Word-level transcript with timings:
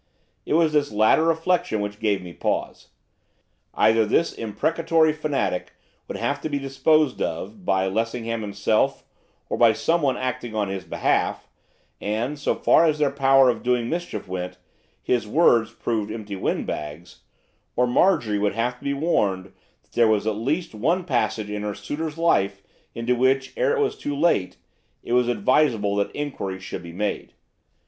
It 0.47 0.53
was 0.55 0.73
this 0.73 0.91
latter 0.91 1.23
reflection 1.23 1.79
which 1.79 1.99
gave 1.99 2.23
me 2.23 2.33
pause. 2.33 2.87
Either 3.75 4.03
this 4.03 4.33
imprecatory 4.35 5.13
fanatic 5.13 5.73
would 6.07 6.17
have 6.17 6.41
to 6.41 6.49
be 6.49 6.57
disposed 6.57 7.21
of, 7.21 7.65
by 7.65 7.85
Lessingham 7.87 8.41
himself, 8.41 9.03
or 9.47 9.59
by 9.59 9.73
someone 9.73 10.17
acting 10.17 10.55
on 10.55 10.69
his 10.69 10.85
behalf, 10.85 11.47
and, 12.01 12.39
so 12.39 12.55
far 12.55 12.85
as 12.85 12.97
their 12.97 13.11
power 13.11 13.49
of 13.51 13.61
doing 13.61 13.89
mischief 13.89 14.27
went, 14.27 14.57
his 15.03 15.25
big 15.25 15.35
words 15.35 15.71
proved 15.71 16.11
empty 16.11 16.35
windbags, 16.35 17.19
or 17.75 17.85
Marjorie 17.85 18.39
would 18.39 18.55
have 18.55 18.79
to 18.79 18.83
be 18.83 18.95
warned 18.95 19.53
that 19.83 19.91
there 19.93 20.07
was 20.07 20.25
at 20.25 20.35
least 20.35 20.73
one 20.73 21.03
passage 21.03 21.51
in 21.51 21.61
her 21.61 21.75
suitor's 21.75 22.17
life, 22.17 22.63
into 22.95 23.15
which, 23.15 23.53
ere 23.55 23.77
it 23.77 23.79
was 23.83 23.95
too 23.95 24.15
late, 24.15 24.57
it 25.03 25.13
was 25.13 25.27
advisable 25.27 25.95
that 25.97 26.09
inquiry 26.15 26.59
should 26.59 26.81
be 26.81 26.91
made. 26.91 27.35